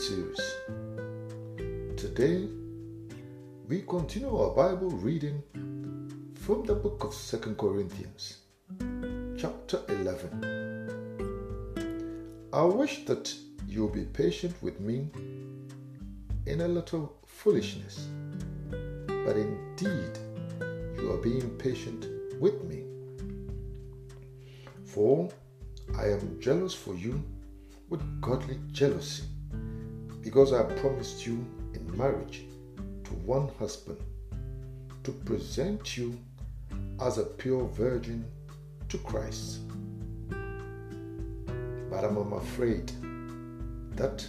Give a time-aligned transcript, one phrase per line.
[0.00, 0.40] series.
[1.94, 2.48] Today,
[3.68, 5.42] we continue our Bible reading
[6.36, 8.38] from the book of Second Corinthians,
[9.38, 11.68] chapter 11.
[12.50, 13.30] I wish that
[13.68, 15.06] you'll be patient with me
[16.46, 18.08] in a little foolishness,
[19.06, 20.18] but indeed,
[20.96, 22.06] you are being patient
[22.40, 22.84] with me.
[24.86, 25.28] For
[25.98, 27.22] I am jealous for you
[27.90, 29.24] with godly jealousy,
[30.22, 32.42] because I promised you in marriage
[33.04, 33.98] to one husband
[35.04, 36.18] to present you
[37.00, 38.24] as a pure virgin
[38.88, 39.60] to Christ.
[41.90, 42.92] But I'm afraid
[43.96, 44.26] that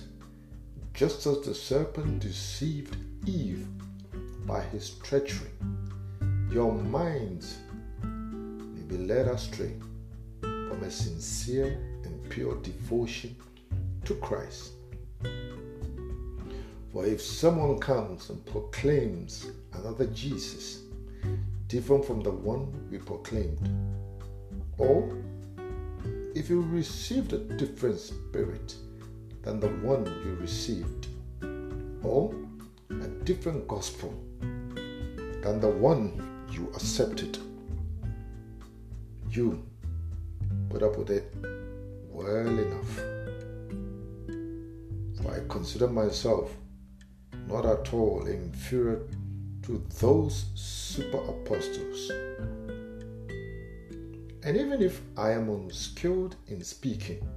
[0.93, 2.95] just as the serpent deceived
[3.25, 3.67] Eve
[4.45, 5.51] by his treachery,
[6.51, 7.57] your minds
[8.03, 9.73] may be led astray
[10.41, 13.35] from a sincere and pure devotion
[14.05, 14.71] to Christ.
[16.91, 20.81] For if someone comes and proclaims another Jesus
[21.67, 23.69] different from the one we proclaimed,
[24.77, 25.17] or
[26.35, 28.75] if you received a different spirit
[29.41, 31.07] than the one you received,
[32.03, 32.35] or
[32.89, 37.37] a different gospel than the one you accepted,
[39.29, 39.63] you
[40.69, 41.33] put up with it
[42.09, 42.95] well enough.
[45.21, 46.51] For I consider myself
[47.51, 49.01] not at all inferior
[49.63, 52.09] to those super apostles.
[54.43, 57.27] And even if I am unskilled in speaking,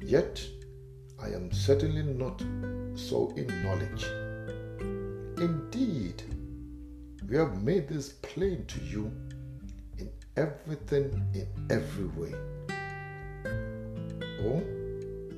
[0.00, 0.40] yet
[1.20, 2.40] I am certainly not
[2.94, 4.04] so in knowledge.
[5.38, 6.22] Indeed,
[7.28, 9.10] we have made this plain to you
[9.98, 12.34] in everything, in every way.
[14.44, 14.62] Or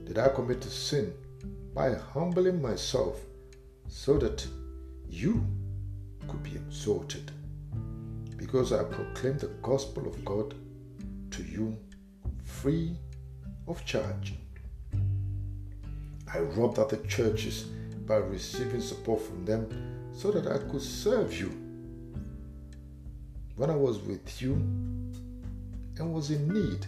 [0.05, 1.15] did I commit a sin
[1.75, 3.21] by humbling myself
[3.93, 4.47] so that
[5.07, 5.47] you
[6.27, 7.31] could be exalted?
[8.39, 10.55] Because I proclaim the gospel of God
[11.31, 11.77] to you
[12.43, 12.97] free
[13.69, 14.33] of charge.
[16.33, 17.67] I robbed other churches
[18.07, 19.69] by receiving support from them
[20.17, 21.51] so that I could serve you.
[23.57, 26.87] When I was with you and was in need,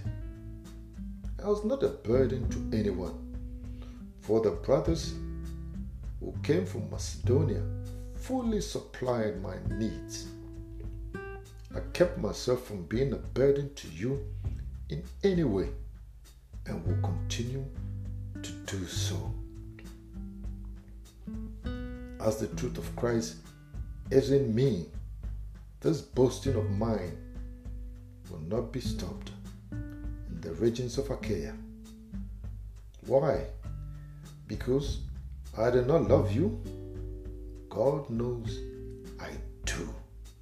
[1.45, 3.21] I was not a burden to anyone.
[4.21, 5.13] For the brothers
[6.25, 7.63] who came from Macedonia
[8.15, 10.27] fully supplied my needs.
[11.75, 14.25] I kept myself from being a burden to you
[14.89, 15.69] in any way
[16.67, 17.65] and will continue
[18.43, 19.35] to do so.
[22.21, 23.37] As the truth of Christ
[24.11, 24.87] is in me,
[25.81, 27.19] this boasting of mine
[28.31, 29.33] will not be stopped
[29.73, 31.53] in the regions of Achaia.
[33.07, 33.45] Why?
[34.47, 35.01] Because
[35.57, 36.61] I do not love you?
[37.69, 38.59] God knows
[39.21, 39.31] I
[39.65, 39.89] do.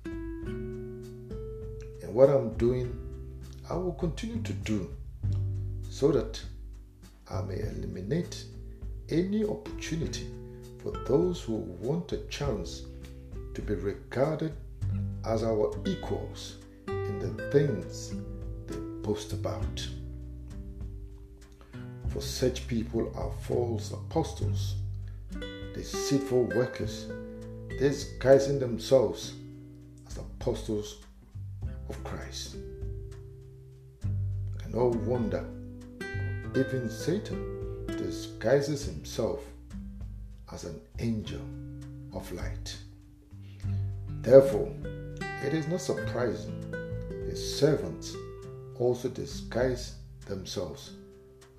[0.07, 2.99] And what I'm doing,
[3.69, 4.89] I will continue to do
[5.91, 6.41] so that
[7.31, 8.43] I may eliminate
[9.11, 10.29] any opportunity
[10.83, 12.87] for those who want a chance
[13.53, 14.55] to be regarded
[15.27, 16.57] as our equals
[16.89, 18.15] in the things
[18.67, 19.87] they boast about.
[22.09, 24.77] For such people are false apostles,
[25.75, 27.07] deceitful workers,
[27.79, 29.35] disguising themselves
[30.07, 30.99] as apostles
[31.89, 32.57] of Christ.
[34.03, 35.45] And no wonder,
[36.55, 39.41] even Satan disguises himself
[40.53, 41.41] as an angel
[42.13, 42.77] of light.
[44.21, 44.73] Therefore,
[45.45, 46.63] it is not surprising
[47.29, 48.15] his servants
[48.79, 49.95] also disguise
[50.27, 50.93] themselves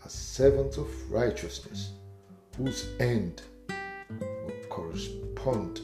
[0.05, 1.93] as servants of righteousness,
[2.57, 3.41] whose end
[4.73, 5.81] correspond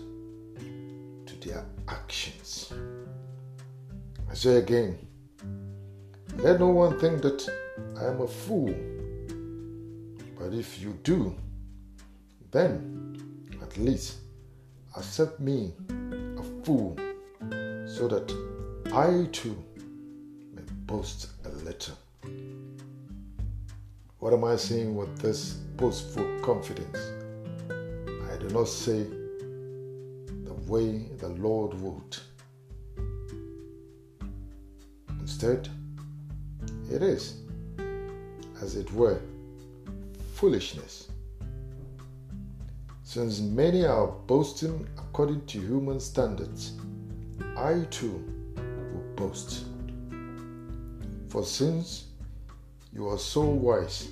[1.28, 2.74] to their actions.
[4.28, 4.98] I say again,
[6.38, 7.48] let no one think that
[8.00, 8.74] I am a fool,
[10.40, 11.36] but if you do,
[12.50, 13.16] then
[13.62, 14.16] at least
[14.98, 15.72] accept me
[16.40, 16.98] a fool
[17.86, 18.28] so that
[18.92, 19.56] I too
[20.56, 21.96] may boast a little.
[24.18, 27.19] What am I saying with this boastful confidence?
[28.50, 32.18] Do not say the way the Lord would.
[35.20, 35.70] Instead,
[36.90, 37.42] it is,
[38.60, 39.22] as it were,
[40.34, 41.10] foolishness.
[43.04, 46.74] Since many are boasting according to human standards,
[47.56, 48.26] I too
[48.56, 49.66] will boast.
[51.28, 52.06] For since
[52.92, 54.10] you are so wise,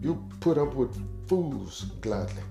[0.00, 2.42] you put up with fools gladly.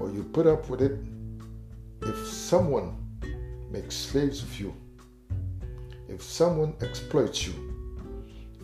[0.00, 0.98] For you put up with it
[2.00, 2.96] if someone
[3.70, 4.74] makes slaves of you,
[6.08, 7.52] if someone exploits you,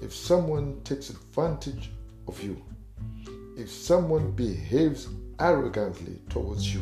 [0.00, 1.90] if someone takes advantage
[2.26, 2.56] of you,
[3.54, 6.80] if someone behaves arrogantly towards you,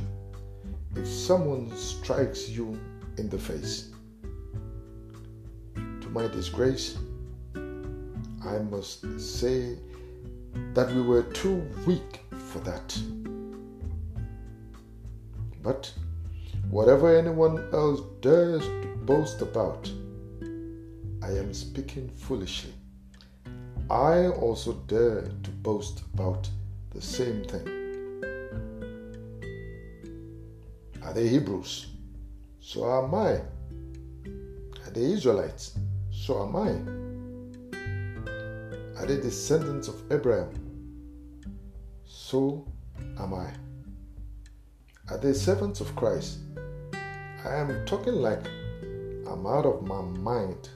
[0.94, 2.78] if someone strikes you
[3.18, 3.90] in the face.
[5.74, 6.96] To my disgrace,
[7.56, 9.76] I must say
[10.74, 12.20] that we were too weak
[12.52, 12.96] for that.
[15.64, 15.90] But
[16.70, 19.90] whatever anyone else dares to boast about,
[21.22, 22.74] I am speaking foolishly.
[23.88, 26.50] I also dare to boast about
[26.90, 27.66] the same thing.
[31.02, 31.86] Are they Hebrews?
[32.60, 33.40] So am I.
[34.84, 35.78] Are they Israelites?
[36.10, 36.72] So am I.
[39.00, 40.50] Are they descendants of Abraham?
[42.04, 42.66] So
[43.18, 43.63] am I.
[45.10, 46.38] Are they servants of Christ?
[47.44, 48.46] I am talking like
[49.28, 50.70] I'm out of my mind.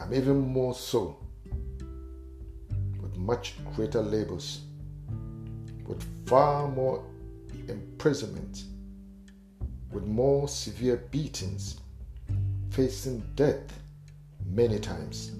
[0.00, 1.18] I'm even more so
[3.02, 4.60] with much greater labors,
[5.88, 7.04] with far more
[7.66, 8.62] imprisonment,
[9.90, 11.80] with more severe beatings,
[12.70, 13.80] facing death
[14.46, 15.32] many times.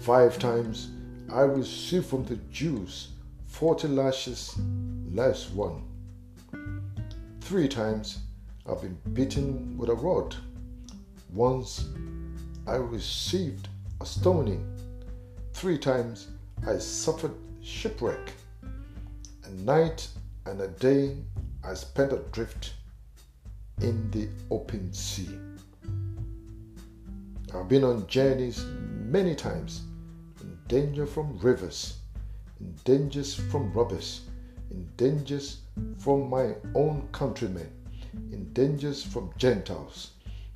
[0.00, 0.90] Five times
[1.32, 3.10] I received from the Jews
[3.46, 4.56] forty lashes
[5.16, 5.82] less one.
[7.40, 8.18] Three times
[8.68, 10.36] I've been beaten with a rod.
[11.32, 11.86] Once
[12.66, 13.68] I received
[14.02, 14.62] a stoning.
[15.54, 16.28] Three times
[16.66, 18.34] I suffered shipwreck.
[19.44, 20.06] A night
[20.44, 21.16] and a day
[21.64, 22.74] I spent adrift
[23.80, 25.30] in the open sea.
[27.54, 29.80] I've been on journeys many times,
[30.42, 32.00] in danger from rivers,
[32.60, 34.20] in dangers from robbers,
[34.70, 35.60] in dangers
[35.98, 37.70] from my own countrymen,
[38.32, 40.12] in dangers from Gentiles,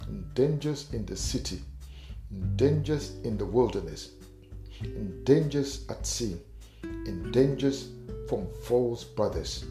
[0.08, 1.60] in dangers in the city,
[2.30, 4.10] in dangers in the wilderness,
[4.82, 6.36] in dangers at sea,
[6.82, 7.88] in dangers
[8.28, 9.64] from false brothers,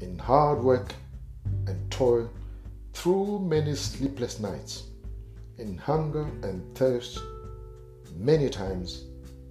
[0.00, 0.94] in hard work
[1.66, 2.30] and toil
[2.92, 4.84] through many sleepless nights,
[5.58, 7.20] in hunger and thirst,
[8.16, 9.04] many times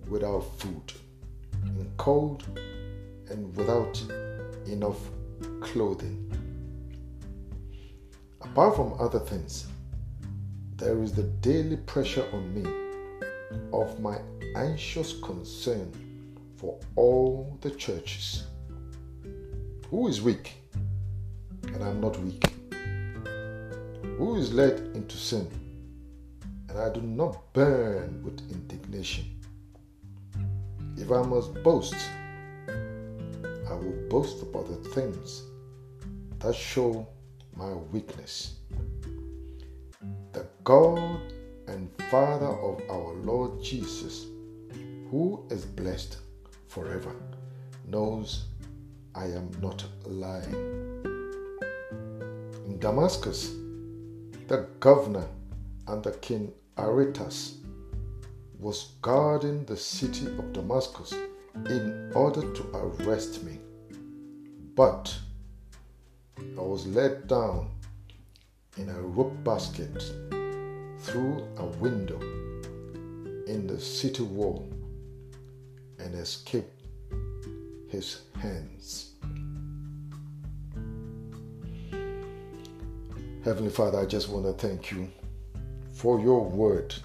[0.07, 0.93] without food,
[1.63, 2.43] in cold
[3.33, 4.01] and without
[4.67, 4.99] enough
[5.59, 6.31] clothing.
[8.41, 9.67] Apart from other things,
[10.77, 12.63] there is the daily pressure on me
[13.73, 14.19] of my
[14.55, 15.91] anxious concern
[16.55, 18.43] for all the churches.
[19.89, 20.53] Who is weak?
[21.63, 22.43] And I'm not weak.
[24.17, 25.47] Who is led into sin?
[26.69, 29.25] And I do not burn with indignation.
[30.97, 31.95] If I must boast,
[33.73, 35.41] I will boast about the things
[36.37, 37.07] that show
[37.55, 38.57] my weakness.
[40.31, 41.19] The God
[41.67, 44.27] and Father of our Lord Jesus,
[45.09, 46.17] who is blessed
[46.67, 47.15] forever,
[47.87, 48.45] knows
[49.15, 50.53] I am not lying.
[52.67, 53.55] In Damascus,
[54.49, 55.25] the governor
[55.87, 57.55] under King Aretas
[58.59, 61.11] was guarding the city of Damascus
[61.55, 63.59] in order to arrest me.
[64.75, 65.15] But
[66.39, 67.69] I was let down
[68.77, 70.03] in a rope basket
[70.99, 72.19] through a window
[73.47, 74.67] in the city wall
[75.99, 76.81] and escaped
[77.89, 79.11] his hands.
[83.43, 85.11] Heavenly Father, I just want to thank you
[85.93, 86.95] for your word.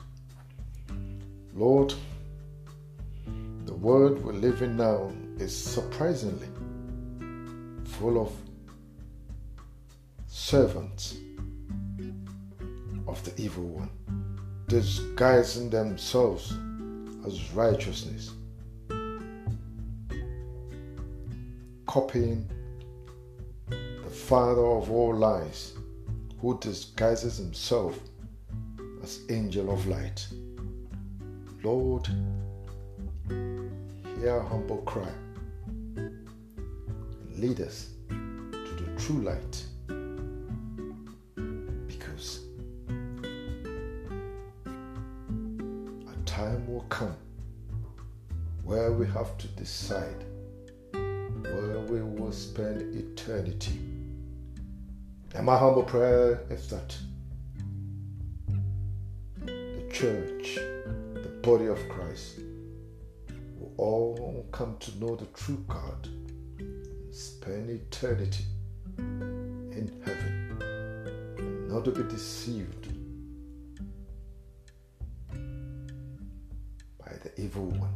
[1.52, 1.92] Lord,
[3.80, 6.49] world we're living now is surprisingly
[7.85, 8.32] full of
[10.26, 11.18] servants
[13.06, 13.90] of the evil one,
[14.66, 16.52] disguising themselves
[17.25, 18.32] as righteousness,
[21.87, 22.49] copying
[23.68, 25.75] the father of all lies,
[26.40, 27.99] who disguises himself
[29.02, 30.26] as angel of light.
[31.62, 32.08] Lord,
[34.18, 35.08] hear our humble cry.
[37.37, 39.62] Lead us to the true light.
[41.87, 42.40] Because
[45.28, 47.14] a time will come
[48.64, 50.25] where we have to decide
[50.92, 53.78] where we will spend eternity.
[55.34, 56.96] And my humble prayer is that
[59.44, 60.56] the church,
[61.14, 62.40] the body of Christ,
[63.78, 66.08] all come to know the true God,
[67.12, 68.44] spend eternity
[68.99, 70.62] in heaven
[71.38, 72.88] and not to be deceived
[76.99, 77.94] by the evil one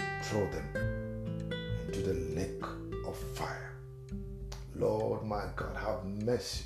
[0.00, 0.66] and throw them
[1.86, 2.64] into the lake
[3.06, 3.72] of fire.
[4.74, 6.64] Lord my God, have mercy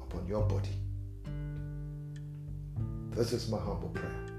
[0.00, 0.68] upon your body.
[3.10, 4.35] This is my humble prayer.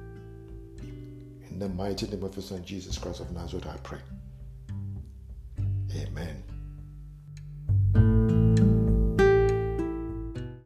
[1.57, 3.97] In the mighty name of your Son, Jesus Christ of Nazareth, I pray.
[5.91, 6.43] Amen.